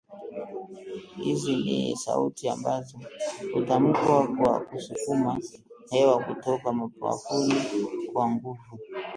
Hizi 1.15 1.55
ni 1.55 1.95
sauti 1.97 2.49
ambazo 2.49 2.99
hutamkwa 3.53 4.27
kwa 4.27 4.59
kusukuma 4.59 5.39
hewa 5.91 6.23
kutoka 6.23 6.71
mapafuni 6.73 7.55
kwa 8.13 8.29
nguvu 8.31 8.79